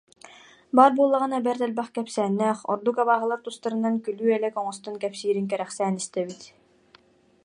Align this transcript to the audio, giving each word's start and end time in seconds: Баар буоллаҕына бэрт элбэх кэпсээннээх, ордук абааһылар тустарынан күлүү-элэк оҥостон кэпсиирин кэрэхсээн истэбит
Баар 0.75 0.91
буоллаҕына 0.97 1.37
бэрт 1.45 1.61
элбэх 1.67 1.87
кэпсээннээх, 1.95 2.59
ордук 2.73 2.97
абааһылар 3.03 3.41
тустарынан 3.43 3.95
күлүү-элэк 4.05 4.55
оҥостон 4.61 4.95
кэпсиирин 5.03 5.47
кэрэхсээн 5.51 5.95
истэбит 6.01 6.41